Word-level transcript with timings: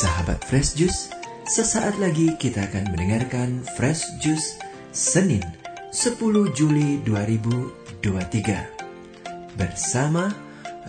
Sahabat 0.00 0.40
Fresh 0.48 0.80
Juice, 0.80 1.12
sesaat 1.44 2.00
lagi 2.00 2.32
kita 2.40 2.72
akan 2.72 2.96
mendengarkan 2.96 3.60
Fresh 3.76 4.08
Juice 4.24 4.56
Senin 4.96 5.44
10 5.92 6.16
Juli 6.56 7.04
2023 7.04 9.60
bersama 9.60 10.32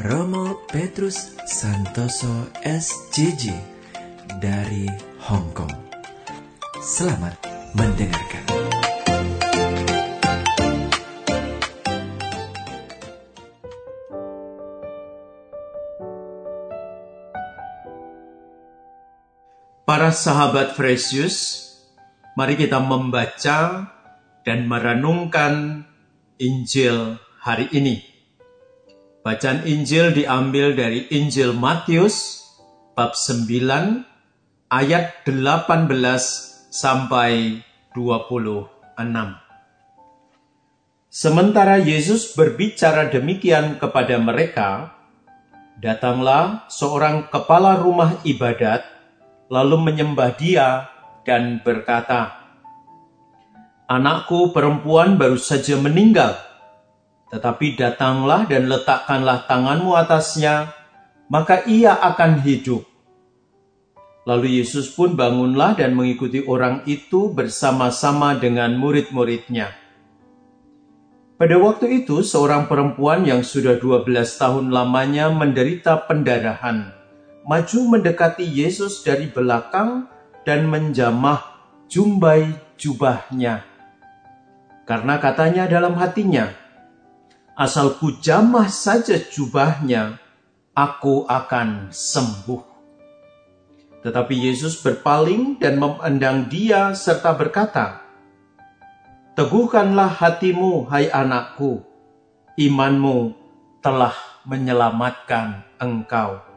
Romo 0.08 0.63
Petrus 0.71 1.35
Santoso 1.44 2.56
SJJ 2.63 3.52
dari 4.39 4.88
Hong 5.28 5.52
Kong. 5.52 5.75
Selamat 6.80 7.35
mendengarkan. 7.75 8.60
Para 19.91 20.16
sahabat 20.16 20.80
Fresius, 20.80 21.68
mari 22.40 22.55
kita 22.55 22.80
membaca 22.80 23.91
dan 24.48 24.64
merenungkan 24.64 25.84
Injil 26.40 27.20
hari 27.44 27.67
ini. 27.76 28.00
Bacaan 29.20 29.67
Injil 29.67 30.16
diambil 30.16 30.80
dari 30.80 31.12
Injil 31.12 31.52
Matius 31.52 32.40
bab 32.95 33.20
9 33.20 34.72
ayat 34.72 35.27
18 35.27 35.59
sampai 36.72 37.59
26. 37.92 38.72
Sementara 41.12 41.84
Yesus 41.84 42.31
berbicara 42.31 43.12
demikian 43.12 43.76
kepada 43.76 44.16
mereka, 44.23 44.95
datanglah 45.84 46.64
seorang 46.72 47.28
kepala 47.28 47.76
rumah 47.76 48.16
ibadat 48.23 49.00
lalu 49.52 49.75
menyembah 49.91 50.31
dia 50.39 50.88
dan 51.27 51.59
berkata, 51.59 52.39
Anakku 53.91 54.55
perempuan 54.55 55.19
baru 55.19 55.35
saja 55.35 55.75
meninggal, 55.75 56.39
tetapi 57.27 57.75
datanglah 57.75 58.47
dan 58.47 58.71
letakkanlah 58.71 59.43
tanganmu 59.52 59.91
atasnya, 59.99 60.71
maka 61.27 61.67
ia 61.67 61.99
akan 61.99 62.39
hidup. 62.39 62.88
Lalu 64.23 64.63
Yesus 64.63 64.95
pun 64.95 65.19
bangunlah 65.19 65.75
dan 65.75 65.91
mengikuti 65.91 66.39
orang 66.47 66.88
itu 66.88 67.36
bersama-sama 67.36 68.39
dengan 68.39 68.80
murid-muridnya. 68.80 69.75
Pada 71.36 71.58
waktu 71.59 72.05
itu, 72.05 72.23
seorang 72.23 72.71
perempuan 72.71 73.27
yang 73.27 73.43
sudah 73.43 73.75
12 73.75 74.08
tahun 74.39 74.71
lamanya 74.71 75.33
menderita 75.33 76.05
pendarahan 76.05 77.00
maju 77.45 77.80
mendekati 77.97 78.45
Yesus 78.45 79.02
dari 79.02 79.30
belakang 79.30 80.06
dan 80.45 80.70
menjamah 80.70 81.42
jumbai 81.89 82.53
jubahnya. 82.78 83.66
Karena 84.86 85.22
katanya 85.22 85.70
dalam 85.70 85.95
hatinya, 85.95 86.52
asal 87.53 87.95
ku 88.02 88.17
jamah 88.20 88.67
saja 88.67 89.16
jubahnya, 89.17 90.17
aku 90.73 91.30
akan 91.30 91.94
sembuh. 91.94 92.64
Tetapi 94.02 94.33
Yesus 94.33 94.81
berpaling 94.81 95.61
dan 95.61 95.78
memandang 95.78 96.50
dia 96.50 96.98
serta 96.98 97.38
berkata, 97.38 98.02
Teguhkanlah 99.38 100.11
hatimu, 100.20 100.89
hai 100.92 101.08
anakku, 101.08 101.86
imanmu 102.58 103.31
telah 103.80 104.14
menyelamatkan 104.44 105.64
engkau. 105.80 106.50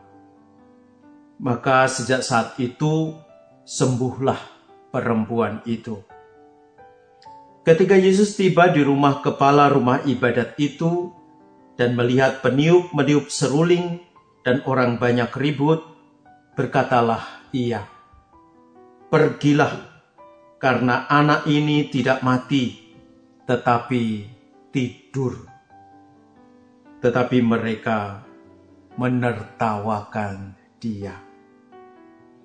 Maka 1.43 1.91
sejak 1.91 2.23
saat 2.23 2.55
itu 2.63 3.15
sembuhlah 3.67 4.39
perempuan 4.95 5.65
itu. 5.67 5.99
Ketika 7.65 7.97
Yesus 7.97 8.37
tiba 8.37 8.69
di 8.69 8.85
rumah 8.85 9.25
kepala 9.25 9.73
rumah 9.73 10.05
ibadat 10.05 10.55
itu 10.61 11.11
dan 11.81 11.97
melihat 11.97 12.45
peniup-meniup 12.45 13.33
seruling 13.33 14.05
dan 14.45 14.61
orang 14.69 15.01
banyak 15.01 15.33
ribut, 15.33 15.81
berkatalah 16.55 17.25
ia, 17.57 17.89
Pergilah, 19.09 19.75
karena 20.61 21.09
anak 21.09 21.49
ini 21.49 21.89
tidak 21.89 22.21
mati, 22.21 22.95
tetapi 23.49 24.29
tidur. 24.69 25.49
Tetapi 27.01 27.39
mereka 27.41 28.27
menertawakan 29.01 30.57
dia. 30.77 31.15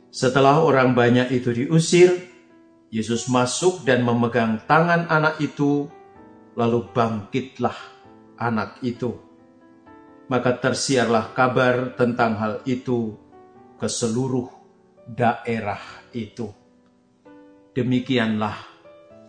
Setelah 0.09 0.65
orang 0.65 0.97
banyak 0.97 1.29
itu 1.29 1.53
diusir, 1.53 2.09
Yesus 2.89 3.29
masuk 3.29 3.85
dan 3.85 4.01
memegang 4.01 4.57
tangan 4.65 5.05
anak 5.05 5.37
itu, 5.37 5.85
lalu 6.57 6.89
bangkitlah 6.89 7.77
anak 8.41 8.81
itu. 8.81 9.13
Maka 10.29 10.57
tersiarlah 10.57 11.37
kabar 11.37 11.93
tentang 11.93 12.37
hal 12.41 12.53
itu 12.65 13.13
ke 13.77 13.85
seluruh 13.85 14.49
daerah 15.05 15.81
itu. 16.13 16.49
Demikianlah 17.73 18.57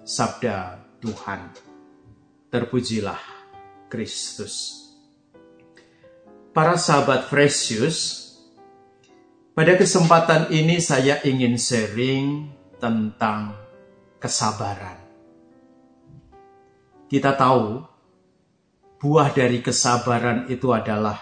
sabda 0.05 0.81
Tuhan. 1.01 1.53
Terpujilah 2.49 3.21
Kristus. 3.93 4.81
Para 6.51 6.75
sahabat 6.75 7.31
Fresius, 7.31 8.20
pada 9.61 9.77
kesempatan 9.77 10.49
ini 10.57 10.81
saya 10.81 11.21
ingin 11.21 11.61
sharing 11.61 12.49
tentang 12.81 13.53
kesabaran. 14.17 14.97
Kita 17.05 17.37
tahu 17.37 17.85
buah 18.97 19.29
dari 19.37 19.61
kesabaran 19.61 20.49
itu 20.49 20.73
adalah 20.73 21.21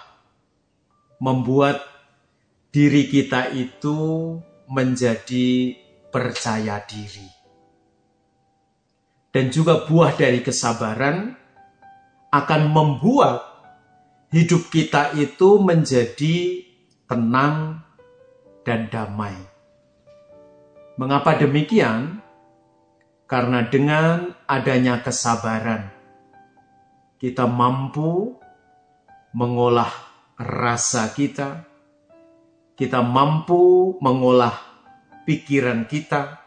membuat 1.19 1.83
diri 2.71 3.11
kita 3.11 3.51
itu 3.59 4.39
menjadi 4.71 5.75
percaya 6.07 6.79
diri. 6.87 7.27
Dan 9.35 9.51
juga 9.51 9.83
buah 9.83 10.15
dari 10.15 10.47
kesabaran 10.47 11.35
akan 12.31 12.63
membuat 12.71 13.43
hidup 14.31 14.71
kita 14.71 15.19
itu 15.19 15.59
menjadi 15.59 16.63
tenang 17.11 17.88
dan 18.69 18.93
damai. 18.93 19.33
Mengapa 21.01 21.41
demikian? 21.41 22.21
Karena 23.25 23.65
dengan 23.65 24.37
adanya 24.45 25.01
kesabaran, 25.01 25.89
kita 27.17 27.45
mampu 27.49 28.37
mengolah 29.37 29.89
rasa 30.37 31.13
kita, 31.13 31.65
kita 32.73 33.05
mampu 33.05 33.97
mengolah 34.01 34.57
pikiran 35.29 35.85
kita, 35.85 36.41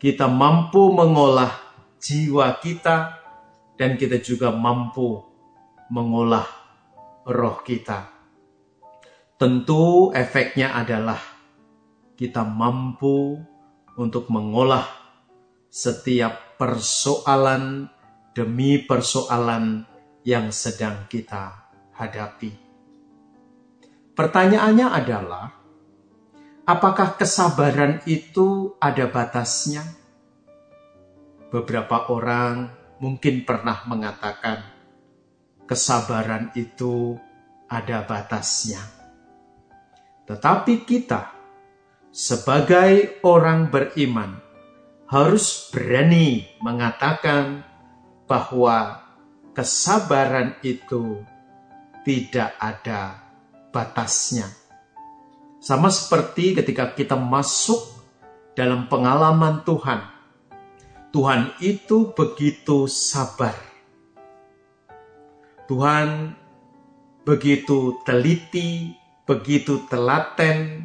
kita 0.00 0.32
mampu 0.32 0.92
mengolah 0.96 1.52
jiwa 2.00 2.56
kita, 2.56 3.20
dan 3.76 4.00
kita 4.00 4.16
juga 4.24 4.48
mampu 4.48 5.20
mengolah 5.92 6.48
roh 7.28 7.60
kita. 7.60 8.21
Tentu 9.42 10.14
efeknya 10.14 10.70
adalah 10.70 11.18
kita 12.14 12.46
mampu 12.46 13.42
untuk 13.98 14.30
mengolah 14.30 14.86
setiap 15.66 16.54
persoalan 16.54 17.90
demi 18.38 18.78
persoalan 18.86 19.82
yang 20.22 20.54
sedang 20.54 21.10
kita 21.10 21.58
hadapi. 21.90 22.54
Pertanyaannya 24.14 24.88
adalah, 24.94 25.50
apakah 26.62 27.18
kesabaran 27.18 27.98
itu 28.06 28.78
ada 28.78 29.10
batasnya? 29.10 29.82
Beberapa 31.50 32.14
orang 32.14 32.70
mungkin 33.02 33.42
pernah 33.42 33.82
mengatakan, 33.90 34.62
kesabaran 35.66 36.54
itu 36.54 37.18
ada 37.66 38.06
batasnya 38.06 39.01
tetapi 40.26 40.86
kita, 40.86 41.34
sebagai 42.14 43.18
orang 43.26 43.72
beriman, 43.72 44.38
harus 45.10 45.68
berani 45.68 46.48
mengatakan 46.64 47.66
bahwa 48.24 49.04
kesabaran 49.52 50.56
itu 50.64 51.20
tidak 52.06 52.56
ada 52.56 53.20
batasnya. 53.74 54.48
Sama 55.62 55.92
seperti 55.92 56.58
ketika 56.58 56.96
kita 56.96 57.14
masuk 57.14 57.78
dalam 58.56 58.88
pengalaman 58.90 59.62
Tuhan, 59.62 60.00
Tuhan 61.12 61.52
itu 61.60 62.10
begitu 62.16 62.88
sabar. 62.88 63.54
Tuhan 65.68 66.34
begitu 67.22 68.02
teliti 68.02 69.01
begitu 69.32 69.88
telaten 69.88 70.84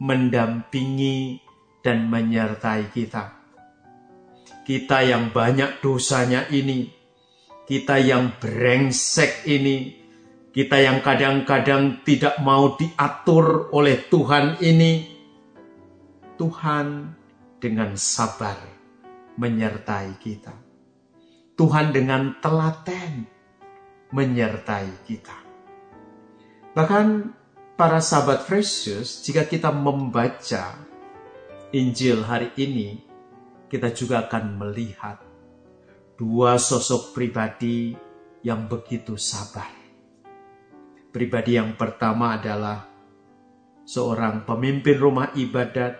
mendampingi 0.00 1.36
dan 1.84 2.08
menyertai 2.08 2.88
kita. 2.88 3.36
Kita 4.64 5.04
yang 5.04 5.28
banyak 5.28 5.84
dosanya 5.84 6.48
ini, 6.48 6.88
kita 7.68 8.00
yang 8.00 8.40
brengsek 8.40 9.44
ini, 9.44 10.00
kita 10.48 10.80
yang 10.80 11.04
kadang-kadang 11.04 12.00
tidak 12.08 12.40
mau 12.40 12.72
diatur 12.72 13.68
oleh 13.76 14.00
Tuhan 14.08 14.64
ini, 14.64 15.04
Tuhan 16.40 17.12
dengan 17.60 17.92
sabar 18.00 18.56
menyertai 19.36 20.16
kita. 20.16 20.56
Tuhan 21.60 21.92
dengan 21.92 22.40
telaten 22.40 23.28
menyertai 24.08 25.04
kita. 25.04 25.36
Bahkan 26.72 27.06
para 27.74 27.98
sahabat 27.98 28.46
Precious, 28.46 29.22
jika 29.26 29.42
kita 29.46 29.74
membaca 29.74 30.78
Injil 31.74 32.22
hari 32.22 32.54
ini, 32.54 33.02
kita 33.66 33.90
juga 33.90 34.30
akan 34.30 34.62
melihat 34.62 35.18
dua 36.14 36.54
sosok 36.54 37.10
pribadi 37.10 37.98
yang 38.46 38.70
begitu 38.70 39.18
sabar. 39.18 39.66
Pribadi 41.10 41.58
yang 41.58 41.74
pertama 41.74 42.38
adalah 42.38 42.86
seorang 43.82 44.46
pemimpin 44.46 44.94
rumah 44.94 45.34
ibadat 45.34 45.98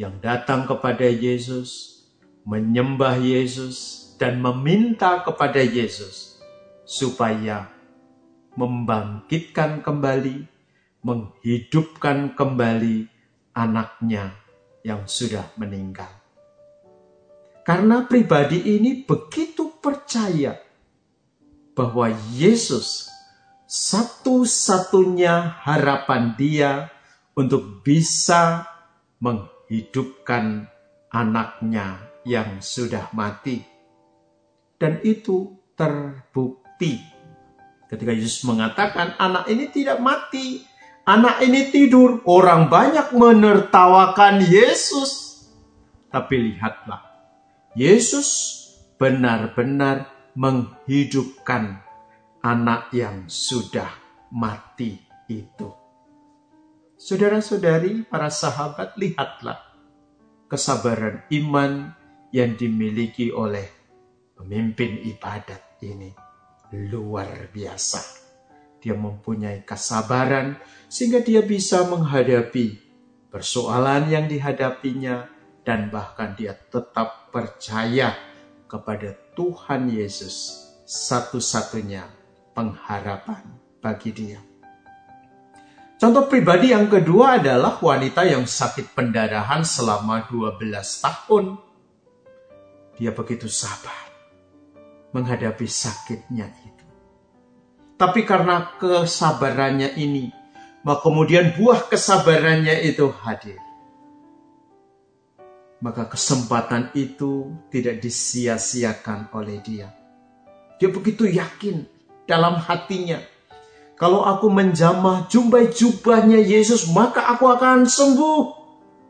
yang 0.00 0.16
datang 0.24 0.64
kepada 0.64 1.04
Yesus, 1.04 2.00
menyembah 2.48 3.20
Yesus, 3.20 4.08
dan 4.16 4.40
meminta 4.40 5.20
kepada 5.20 5.60
Yesus 5.60 6.40
supaya 6.88 7.68
membangkitkan 8.56 9.84
kembali, 9.84 10.57
menghidupkan 11.08 12.36
kembali 12.36 13.08
anaknya 13.56 14.36
yang 14.84 15.08
sudah 15.08 15.48
meninggal. 15.56 16.12
Karena 17.64 18.04
pribadi 18.04 18.76
ini 18.76 19.08
begitu 19.08 19.80
percaya 19.80 20.60
bahwa 21.72 22.12
Yesus 22.36 23.08
satu-satunya 23.64 25.64
harapan 25.64 26.36
dia 26.36 26.92
untuk 27.32 27.80
bisa 27.80 28.68
menghidupkan 29.24 30.68
anaknya 31.08 32.04
yang 32.28 32.60
sudah 32.60 33.08
mati. 33.16 33.64
Dan 34.76 35.00
itu 35.04 35.56
terbukti. 35.72 37.00
Ketika 37.88 38.12
Yesus 38.12 38.44
mengatakan 38.44 39.16
anak 39.16 39.48
ini 39.48 39.72
tidak 39.72 40.00
mati, 40.04 40.67
anak 41.08 41.40
ini 41.40 41.72
tidur. 41.72 42.20
Orang 42.28 42.68
banyak 42.68 43.16
menertawakan 43.16 44.44
Yesus. 44.44 45.40
Tapi 46.12 46.52
lihatlah, 46.52 47.00
Yesus 47.72 48.28
benar-benar 49.00 50.12
menghidupkan 50.36 51.80
anak 52.44 52.92
yang 52.92 53.24
sudah 53.24 53.88
mati 54.28 55.00
itu. 55.32 55.72
Saudara-saudari, 56.98 58.04
para 58.04 58.28
sahabat, 58.28 58.96
lihatlah 59.00 59.60
kesabaran 60.48 61.24
iman 61.30 61.92
yang 62.32 62.56
dimiliki 62.56 63.32
oleh 63.32 63.68
pemimpin 64.34 65.00
ibadat 65.04 65.78
ini 65.84 66.10
luar 66.72 67.48
biasa. 67.52 68.27
Dia 68.78 68.94
mempunyai 68.94 69.66
kesabaran 69.66 70.58
sehingga 70.86 71.18
dia 71.20 71.42
bisa 71.42 71.82
menghadapi 71.86 72.78
persoalan 73.28 74.08
yang 74.08 74.26
dihadapinya 74.30 75.28
dan 75.66 75.92
bahkan 75.92 76.32
dia 76.32 76.56
tetap 76.56 77.28
percaya 77.28 78.16
kepada 78.70 79.12
Tuhan 79.36 79.92
Yesus 79.92 80.64
satu-satunya 80.88 82.08
pengharapan 82.56 83.44
bagi 83.84 84.10
dia. 84.16 84.40
Contoh 85.98 86.30
pribadi 86.30 86.70
yang 86.70 86.86
kedua 86.86 87.42
adalah 87.42 87.82
wanita 87.82 88.22
yang 88.22 88.46
sakit 88.46 88.94
pendarahan 88.94 89.66
selama 89.66 90.30
12 90.30 90.62
tahun. 91.02 91.58
Dia 92.94 93.10
begitu 93.10 93.50
sabar 93.50 94.08
menghadapi 95.10 95.66
sakitnya. 95.66 96.67
Tapi 97.98 98.22
karena 98.22 98.78
kesabarannya 98.78 99.98
ini, 99.98 100.30
maka 100.86 101.02
kemudian 101.02 101.50
buah 101.58 101.90
kesabarannya 101.90 102.86
itu 102.86 103.10
hadir. 103.10 103.58
Maka 105.82 106.06
kesempatan 106.06 106.94
itu 106.94 107.58
tidak 107.74 107.98
disia-siakan 107.98 109.34
oleh 109.34 109.58
dia. 109.66 109.90
Dia 110.78 110.94
begitu 110.94 111.26
yakin 111.26 111.90
dalam 112.22 112.62
hatinya. 112.62 113.18
Kalau 113.98 114.22
aku 114.22 114.46
menjamah 114.46 115.26
jumbai 115.26 115.74
jubahnya 115.74 116.38
Yesus, 116.38 116.86
maka 116.94 117.34
aku 117.34 117.50
akan 117.50 117.82
sembuh. 117.82 118.42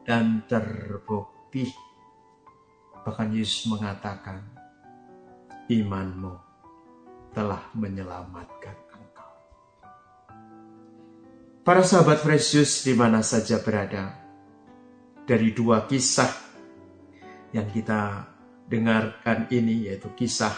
Dan 0.08 0.49
terbukti. 0.49 1.69
Bahkan 3.05 3.37
Yesus 3.37 3.69
mengatakan, 3.69 4.40
imanmu 5.69 6.48
telah 7.32 7.60
menyelamatkan 7.76 8.76
engkau. 8.94 9.32
Para 11.64 11.84
sahabat 11.84 12.25
Precious 12.25 12.84
di 12.84 12.96
mana 12.96 13.20
saja 13.20 13.60
berada, 13.60 14.16
dari 15.28 15.52
dua 15.52 15.84
kisah 15.84 16.32
yang 17.52 17.69
kita 17.69 18.25
dengarkan 18.69 19.48
ini 19.52 19.88
yaitu 19.88 20.08
kisah 20.16 20.52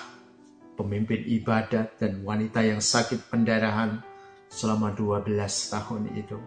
pemimpin 0.79 1.27
ibadat 1.27 1.99
dan 1.99 2.23
wanita 2.23 2.63
yang 2.63 2.79
sakit 2.79 3.31
pendarahan 3.31 4.03
selama 4.51 4.95
12 4.95 5.27
tahun 5.75 6.03
itu. 6.15 6.39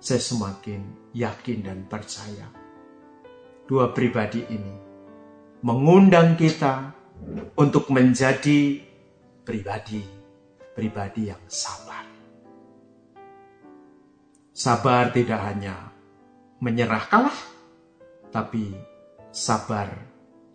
Saya 0.00 0.20
semakin 0.20 1.12
yakin 1.12 1.58
dan 1.60 1.84
percaya. 1.84 2.48
Dua 3.68 3.92
pribadi 3.92 4.42
ini 4.48 4.74
mengundang 5.60 6.40
kita 6.40 6.96
untuk 7.54 7.92
menjadi 7.92 8.89
pribadi-pribadi 9.44 11.32
yang 11.32 11.42
sabar. 11.48 12.04
Sabar 14.52 15.08
tidak 15.14 15.40
hanya 15.40 15.92
menyerah 16.60 17.04
kalah, 17.08 17.38
tapi 18.28 18.76
sabar 19.32 19.88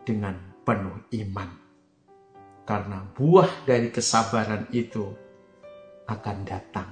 dengan 0.05 0.37
penuh 0.61 1.09
iman. 1.25 1.49
Karena 2.65 3.01
buah 3.13 3.65
dari 3.65 3.89
kesabaran 3.89 4.69
itu 4.73 5.05
akan 6.05 6.37
datang 6.45 6.89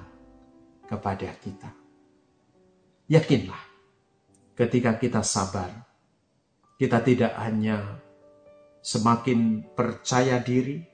kepada 0.86 1.30
kita. 1.38 1.70
Yakinlah, 3.10 3.62
ketika 4.58 4.96
kita 4.98 5.22
sabar, 5.22 5.70
kita 6.78 7.02
tidak 7.02 7.32
hanya 7.38 8.00
semakin 8.84 9.64
percaya 9.74 10.42
diri 10.42 10.93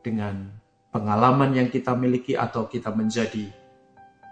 dengan 0.00 0.48
pengalaman 0.90 1.54
yang 1.54 1.68
kita 1.70 1.94
miliki 1.94 2.34
atau 2.34 2.66
kita 2.66 2.90
menjadi 2.90 3.46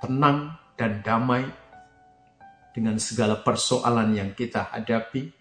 tenang 0.02 0.58
dan 0.75 1.00
damai 1.02 1.46
dengan 2.75 2.98
segala 3.00 3.40
persoalan 3.40 4.14
yang 4.14 4.30
kita 4.34 4.70
hadapi. 4.75 5.34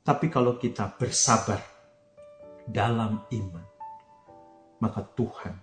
Tapi 0.00 0.26
kalau 0.32 0.56
kita 0.56 0.96
bersabar 0.96 1.60
dalam 2.64 3.24
iman, 3.30 3.66
maka 4.80 5.04
Tuhan 5.04 5.54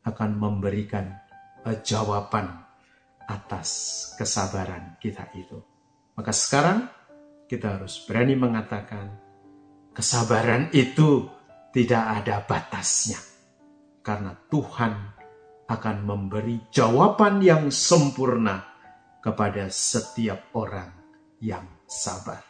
akan 0.00 0.30
memberikan 0.32 1.12
jawaban 1.84 2.48
atas 3.28 3.68
kesabaran 4.16 4.96
kita 4.96 5.28
itu. 5.36 5.60
Maka 6.16 6.32
sekarang 6.32 6.88
kita 7.46 7.78
harus 7.78 8.00
berani 8.08 8.34
mengatakan, 8.34 9.30
Kesabaran 9.90 10.70
itu 10.70 11.26
tidak 11.70 12.22
ada 12.22 12.42
batasnya. 12.46 13.18
Karena 14.02 14.34
Tuhan 14.50 14.92
akan 15.70 15.96
memberi 16.02 16.66
jawaban 16.74 17.38
yang 17.38 17.70
sempurna 17.70 18.66
kepada 19.22 19.70
setiap 19.70 20.50
orang 20.56 20.90
yang 21.38 21.62
sabar. 21.86 22.42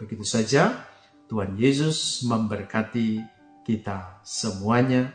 Begitu 0.00 0.24
saja, 0.24 0.88
Tuhan 1.28 1.60
Yesus 1.60 2.24
memberkati 2.24 3.20
kita 3.68 4.24
semuanya. 4.24 5.12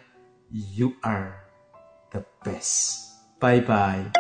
You 0.49 0.97
are 1.05 1.33
the 2.13 2.25
best. 2.45 3.05
Bye-bye. 3.37 4.13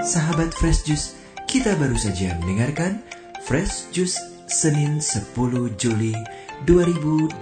Sahabat 0.00 0.56
Fresh 0.56 0.88
Juice, 0.88 1.20
kita 1.44 1.76
baru 1.76 1.96
saja 1.96 2.32
mendengarkan 2.40 3.04
Fresh 3.44 3.92
Juice 3.92 4.37
Senin 4.48 4.96
10 4.96 5.36
Juli 5.76 6.16
2023. 6.64 7.36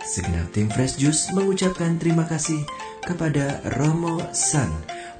Segenap 0.00 0.48
tim 0.56 0.72
Fresh 0.72 0.96
Juice 0.96 1.36
mengucapkan 1.36 2.00
terima 2.00 2.24
kasih 2.24 2.64
kepada 3.04 3.60
Romo 3.76 4.24
San 4.32 4.72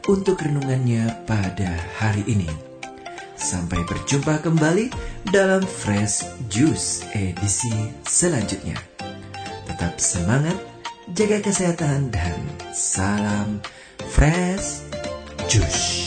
untuk 0.09 0.41
renungannya 0.41 1.29
pada 1.29 1.77
hari 2.01 2.25
ini. 2.25 2.49
Sampai 3.37 3.85
berjumpa 3.85 4.41
kembali 4.41 4.89
dalam 5.29 5.61
Fresh 5.61 6.25
Juice 6.49 7.05
edisi 7.13 7.93
selanjutnya. 8.09 8.81
Tetap 9.69 10.01
semangat, 10.01 10.57
jaga 11.13 11.45
kesehatan, 11.45 12.09
dan 12.09 12.41
salam 12.73 13.61
Fresh 14.09 14.89
Juice. 15.53 16.04